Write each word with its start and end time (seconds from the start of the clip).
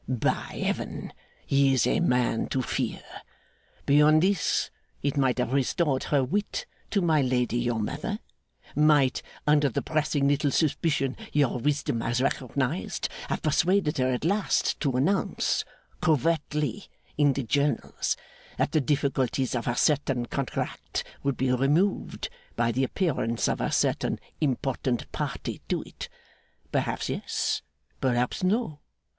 By 0.07 0.59
Heaven, 0.65 1.13
he 1.45 1.75
is 1.75 1.85
a 1.85 1.99
man 1.99 2.47
to 2.47 2.63
fear! 2.63 3.03
Beyond 3.85 4.23
this; 4.23 4.71
it 5.03 5.15
might 5.15 5.37
have 5.37 5.53
restored 5.53 6.05
her 6.05 6.23
wit 6.23 6.65
to 6.89 7.01
my 7.03 7.21
lady 7.21 7.59
your 7.59 7.77
mother 7.79 8.17
might, 8.75 9.21
under 9.45 9.69
the 9.69 9.83
pressing 9.83 10.27
little 10.27 10.49
suspicion 10.49 11.15
your 11.31 11.59
wisdom 11.59 12.01
has 12.01 12.19
recognised, 12.19 13.09
have 13.29 13.43
persuaded 13.43 13.99
her 13.99 14.11
at 14.11 14.25
last 14.25 14.79
to 14.79 14.97
announce, 14.97 15.65
covertly, 16.01 16.85
in 17.15 17.33
the 17.33 17.43
journals, 17.43 18.17
that 18.57 18.71
the 18.71 18.81
difficulties 18.81 19.53
of 19.53 19.67
a 19.67 19.75
certain 19.75 20.25
contract 20.25 21.03
would 21.21 21.37
be 21.37 21.51
removed 21.51 22.27
by 22.55 22.71
the 22.71 22.83
appearance 22.83 23.47
of 23.47 23.61
a 23.61 23.71
certain 23.71 24.19
important 24.39 25.11
party 25.11 25.61
to 25.69 25.83
it. 25.83 26.09
Perhaps 26.71 27.07
yes, 27.07 27.61
perhaps 27.99 28.43
no. 28.43 28.79